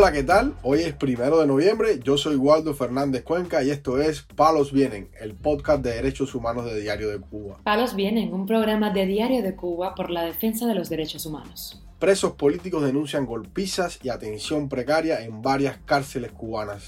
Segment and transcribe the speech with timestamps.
[0.00, 0.54] Hola, ¿qué tal?
[0.62, 5.10] Hoy es primero de noviembre, yo soy Waldo Fernández Cuenca y esto es Palos Vienen,
[5.20, 7.58] el podcast de derechos humanos de Diario de Cuba.
[7.64, 11.82] Palos Vienen, un programa de Diario de Cuba por la defensa de los derechos humanos.
[11.98, 16.86] Presos políticos denuncian golpizas y atención precaria en varias cárceles cubanas.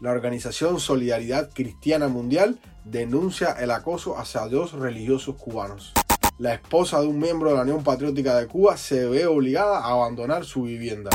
[0.00, 5.92] La organización Solidaridad Cristiana Mundial denuncia el acoso hacia dos religiosos cubanos.
[6.40, 9.92] La esposa de un miembro de la Unión Patriótica de Cuba se ve obligada a
[9.92, 11.10] abandonar su vivienda.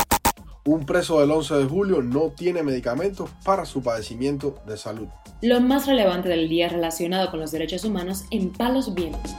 [0.66, 5.08] Un preso del 11 de julio no tiene medicamentos para su padecimiento de salud.
[5.42, 9.34] Lo más relevante del día relacionado con los derechos humanos en Palos Vientos.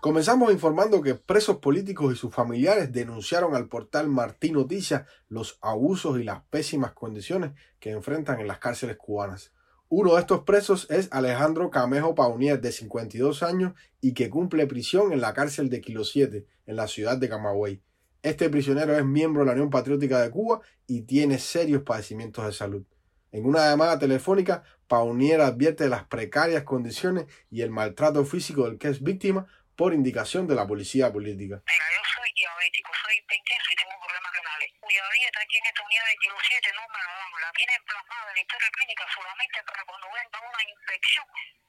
[0.00, 6.20] Comenzamos informando que presos políticos y sus familiares denunciaron al portal Martín Noticias los abusos
[6.20, 7.50] y las pésimas condiciones
[7.80, 9.52] que enfrentan en las cárceles cubanas.
[9.88, 15.12] Uno de estos presos es Alejandro Camejo Paunier, de 52 años y que cumple prisión
[15.12, 17.82] en la cárcel de Kilo 7, en la ciudad de Camagüey.
[18.28, 22.52] Este prisionero es miembro de la Unión Patriótica de Cuba y tiene serios padecimientos de
[22.52, 22.84] salud.
[23.32, 28.76] En una llamada telefónica, Paunier advierte de las precarias condiciones y el maltrato físico del
[28.76, 29.48] que es víctima
[29.80, 31.64] por indicación de la policía política.
[31.64, 34.68] Mira, yo soy diabético, soy hipertenso y tengo problemas renales.
[34.76, 37.80] Cuya dieta aquí en esta unidad de kilo 7 no me la dan, la tienen
[37.80, 41.24] plasmada en la historia clínica solamente para cuando venga una infección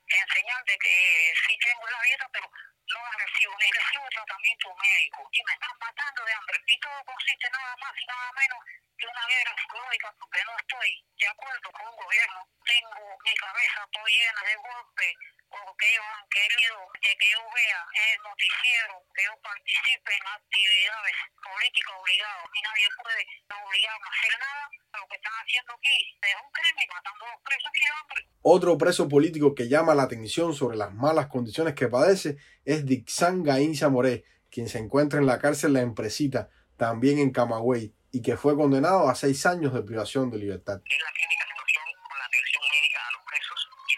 [0.10, 4.76] en señal de que sí tengo la dieta, pero no la recibo, ni recibo tratamiento
[4.76, 5.30] médico.
[5.32, 6.58] Y me están matando de hambre.
[6.66, 8.60] Y todo consiste nada más y nada menos
[8.98, 12.42] que una guerra psicológica porque no estoy de acuerdo con un gobierno.
[12.66, 15.16] Tengo mi cabeza toda llena de golpes
[15.50, 21.94] porque ellos han querido que yo vea el noticiero, que yo participe en actividades políticas
[22.00, 24.64] obligadas y nadie puede obligarme a hacer nada.
[24.94, 28.20] Lo que están haciendo aquí es un crimen, matando a los presos que hambre.
[28.42, 33.44] Otro preso político que llama la atención sobre las malas condiciones que padece es Dixan
[33.44, 38.38] Gainza Moré, quien se encuentra en la cárcel La Empresita, también en Camagüey, y que
[38.38, 40.82] fue condenado a seis años de privación de libertad.
[40.86, 41.29] Es la crítica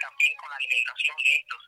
[0.01, 1.62] también con la alimentación de estos,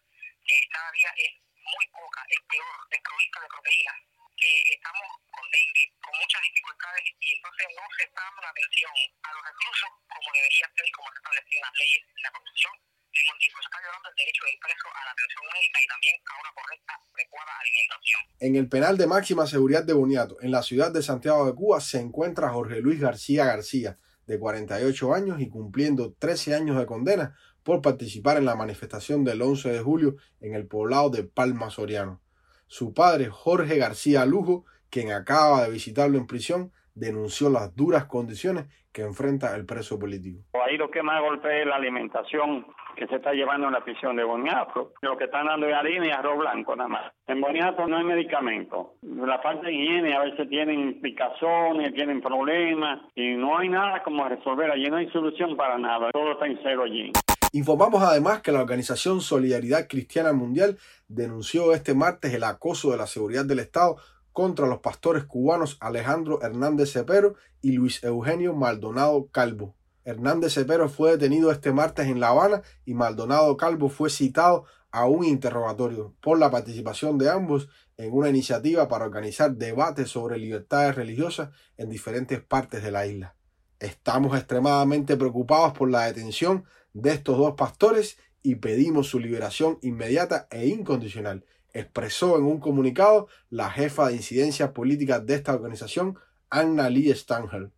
[0.44, 1.32] que cada día es
[1.64, 3.98] muy poca, es peor, es de proteínas,
[4.36, 8.92] que estamos con dengue, con muchas dificultades y entonces no se está dando la atención
[9.24, 12.74] a los reclusos como debería ser y como se establecen las leyes y la constitución.
[13.14, 16.16] Y tiempo se está violando el derecho del preso a la atención médica y también
[16.18, 18.22] a una correcta, adecuada alimentación.
[18.42, 21.80] En el penal de máxima seguridad de Boniato, en la ciudad de Santiago de Cuba,
[21.80, 27.38] se encuentra Jorge Luis García García, de 48 años y cumpliendo 13 años de condena
[27.64, 32.22] por participar en la manifestación del 11 de julio en el poblado de Palma Soriano.
[32.68, 38.66] Su padre, Jorge García Lujo, quien acaba de visitarlo en prisión, denunció las duras condiciones
[38.92, 40.44] que enfrenta el preso político.
[40.66, 42.66] Ahí lo que más golpea es la alimentación
[42.96, 44.94] que se está llevando en la prisión de Boniato.
[45.02, 47.12] Lo que están dando es harina y arroz blanco nada más.
[47.28, 48.94] En Boniato no hay medicamento.
[49.02, 54.28] La falta de higiene, a veces tienen picazones, tienen problemas y no hay nada como
[54.30, 54.70] resolver.
[54.70, 56.12] Allí no hay solución para nada.
[56.12, 57.12] Todo está en cero allí.
[57.56, 63.06] Informamos además que la organización Solidaridad Cristiana Mundial denunció este martes el acoso de la
[63.06, 63.98] seguridad del Estado
[64.32, 69.76] contra los pastores cubanos Alejandro Hernández Cepero y Luis Eugenio Maldonado Calvo.
[70.04, 75.06] Hernández Cepero fue detenido este martes en La Habana y Maldonado Calvo fue citado a
[75.06, 80.96] un interrogatorio por la participación de ambos en una iniciativa para organizar debates sobre libertades
[80.96, 83.36] religiosas en diferentes partes de la isla.
[83.80, 90.48] Estamos extremadamente preocupados por la detención de estos dos pastores y pedimos su liberación inmediata
[90.52, 96.20] e incondicional, expresó en un comunicado la jefa de incidencia política de esta organización,
[96.50, 97.72] Anna Lee Stangel.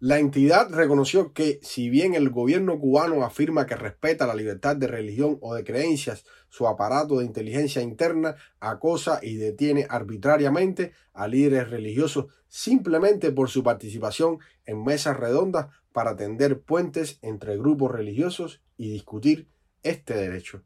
[0.00, 4.86] La entidad reconoció que, si bien el gobierno cubano afirma que respeta la libertad de
[4.86, 11.70] religión o de creencias, su aparato de inteligencia interna acosa y detiene arbitrariamente a líderes
[11.70, 18.92] religiosos simplemente por su participación en mesas redondas para tender puentes entre grupos religiosos y
[18.92, 19.48] discutir
[19.82, 20.62] este derecho.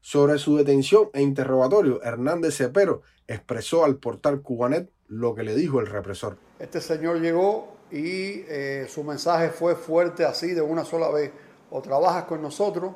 [0.00, 5.78] Sobre su detención e interrogatorio, Hernández Cepero expresó al portal Cubanet lo que le dijo
[5.78, 6.36] el represor.
[6.58, 11.30] Este señor llegó y eh, su mensaje fue fuerte así de una sola vez.
[11.70, 12.92] O trabajas con nosotros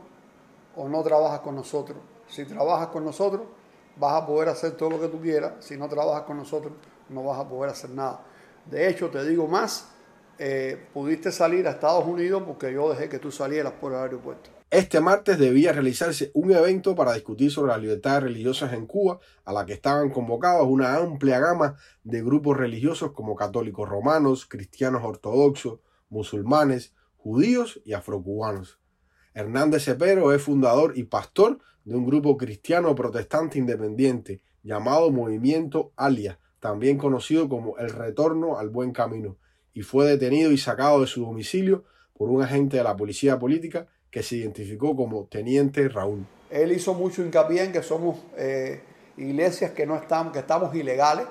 [0.77, 1.99] o no trabajas con nosotros.
[2.29, 3.43] Si trabajas con nosotros,
[3.97, 5.53] vas a poder hacer todo lo que tú quieras.
[5.61, 6.73] Si no trabajas con nosotros,
[7.09, 8.21] no vas a poder hacer nada.
[8.67, 9.89] De hecho, te digo más,
[10.39, 14.60] eh, pudiste salir a Estados Unidos porque yo dejé que tú salieras por el aeropuerto.
[14.71, 19.53] Este martes debía realizarse un evento para discutir sobre las libertades religiosas en Cuba, a
[19.53, 21.75] la que estaban convocados una amplia gama
[22.05, 28.79] de grupos religiosos como católicos romanos, cristianos ortodoxos, musulmanes, judíos y afrocubanos.
[29.35, 36.39] Hernández Cepero es fundador y pastor de un grupo cristiano protestante independiente llamado Movimiento Alia,
[36.61, 39.37] también conocido como El Retorno al Buen Camino,
[39.73, 41.83] y fue detenido y sacado de su domicilio
[42.13, 46.27] por un agente de la policía política que se identificó como Teniente Raúl.
[46.51, 48.81] Él hizo mucho hincapié en que somos eh,
[49.17, 51.27] iglesias que no estamos, que estamos ilegales.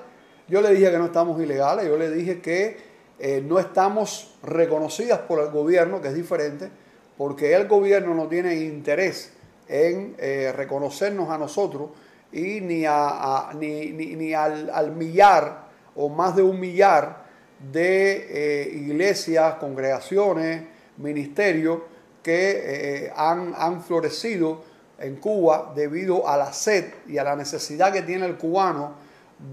[0.48, 2.78] Yo le dije que no estamos ilegales, yo le dije que
[3.18, 6.70] eh, no estamos reconocidas por el gobierno, que es diferente,
[7.18, 9.34] porque el gobierno no tiene interés
[9.68, 11.90] en eh, reconocernos a nosotros
[12.32, 17.24] y ni, a, ni, ni, al, millar o más de un millar
[17.70, 20.62] de iglesias, congregaciones,
[20.96, 21.80] ministerios
[22.22, 24.62] que han, han florecido
[25.00, 28.94] en Cuba debido a la sed y a la necesidad que tiene el cubano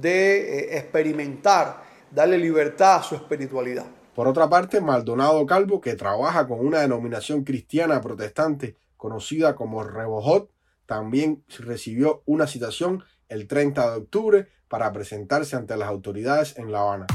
[0.01, 3.85] de eh, experimentar, darle libertad a su espiritualidad.
[4.13, 10.49] Por otra parte, Maldonado Calvo, que trabaja con una denominación cristiana protestante conocida como Rebojot,
[10.85, 16.81] también recibió una citación el 30 de octubre para presentarse ante las autoridades en La
[16.81, 17.07] Habana.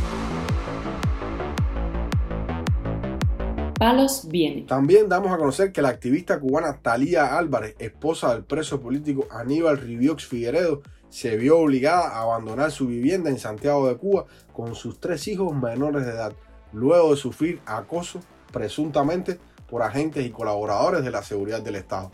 [4.66, 9.78] También damos a conocer que la activista cubana Talía Álvarez, esposa del preso político Aníbal
[9.78, 15.00] Riviox Figueredo, se vio obligada a abandonar su vivienda en Santiago de Cuba con sus
[15.00, 16.32] tres hijos menores de edad,
[16.72, 18.20] luego de sufrir acoso
[18.52, 22.12] presuntamente por agentes y colaboradores de la seguridad del Estado.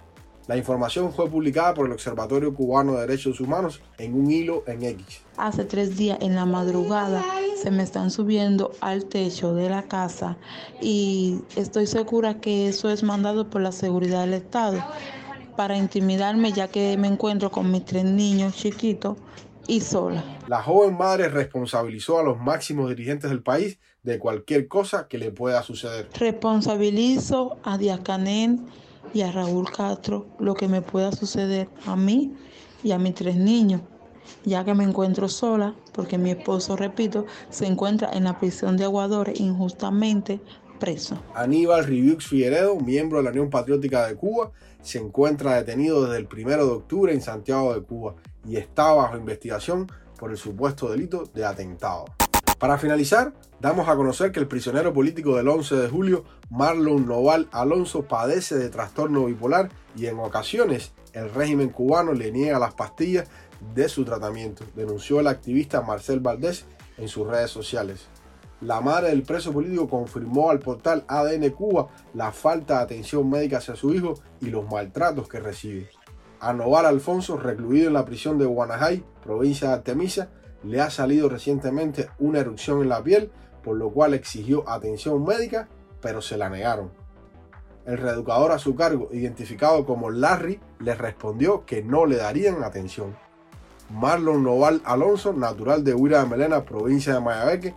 [0.48, 4.82] La información fue publicada por el Observatorio Cubano de Derechos Humanos en un hilo en
[4.82, 5.20] X.
[5.36, 7.22] Hace tres días en la madrugada
[7.62, 10.38] se me están subiendo al techo de la casa
[10.80, 14.82] y estoy segura que eso es mandado por la seguridad del Estado
[15.54, 19.18] para intimidarme ya que me encuentro con mis tres niños chiquitos
[19.66, 20.24] y sola.
[20.46, 25.30] La joven madre responsabilizó a los máximos dirigentes del país de cualquier cosa que le
[25.30, 26.08] pueda suceder.
[26.18, 28.66] Responsabilizo a Diacanén
[29.14, 32.34] y a Raúl Castro lo que me pueda suceder a mí
[32.82, 33.82] y a mis tres niños,
[34.44, 38.84] ya que me encuentro sola porque mi esposo, repito, se encuentra en la prisión de
[38.84, 40.40] Aguadores injustamente
[40.78, 41.18] preso.
[41.34, 46.28] Aníbal Riviux Figueredo, miembro de la Unión Patriótica de Cuba, se encuentra detenido desde el
[46.32, 48.14] 1 de octubre en Santiago de Cuba
[48.46, 52.06] y está bajo investigación por el supuesto delito de atentado.
[52.58, 57.48] Para finalizar, damos a conocer que el prisionero político del 11 de julio, Marlon Noval
[57.52, 63.28] Alonso, padece de trastorno bipolar y en ocasiones el régimen cubano le niega las pastillas
[63.74, 66.66] de su tratamiento, denunció el activista Marcel Valdés
[66.96, 68.08] en sus redes sociales.
[68.60, 73.58] La madre del preso político confirmó al portal ADN Cuba la falta de atención médica
[73.58, 75.90] hacia su hijo y los maltratos que recibe.
[76.40, 80.30] A Noval Alfonso, recluido en la prisión de Guanajay, provincia de Artemisa,
[80.64, 83.30] le ha salido recientemente una erupción en la piel,
[83.62, 85.68] por lo cual exigió atención médica,
[86.00, 86.90] pero se la negaron.
[87.86, 93.16] El reeducador a su cargo, identificado como Larry, le respondió que no le darían atención.
[93.90, 97.74] Marlon Noval Alonso, natural de Huira de Melena, provincia de Mayabeque,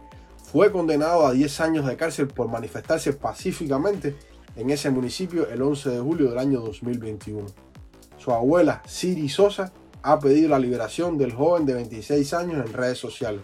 [0.52, 4.18] fue condenado a 10 años de cárcel por manifestarse pacíficamente
[4.58, 7.46] en ese municipio el 11 de julio del año 2021.
[8.18, 9.72] Su abuela, Siri Sosa,
[10.04, 13.42] ha pedido la liberación del joven de 26 años en redes sociales.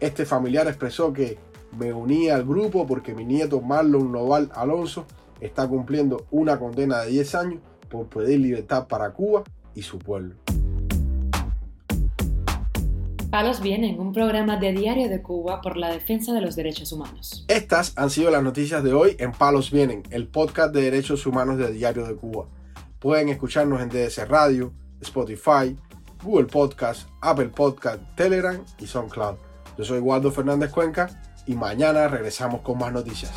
[0.00, 1.38] Este familiar expresó que
[1.78, 5.06] me unía al grupo porque mi nieto Marlon Noval Alonso
[5.40, 9.44] está cumpliendo una condena de 10 años por pedir libertad para Cuba
[9.74, 10.34] y su pueblo.
[13.30, 17.46] Palos Vienen, un programa de Diario de Cuba por la defensa de los derechos humanos.
[17.48, 21.56] Estas han sido las noticias de hoy en Palos Vienen, el podcast de derechos humanos
[21.56, 22.48] de Diario de Cuba.
[22.98, 25.76] Pueden escucharnos en DS Radio, Spotify,
[26.22, 29.36] Google Podcast, Apple Podcast, Telegram y SoundCloud.
[29.78, 31.08] Yo soy Waldo Fernández Cuenca
[31.46, 33.32] y mañana regresamos con más noticias.